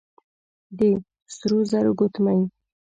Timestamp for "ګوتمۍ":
1.99-2.39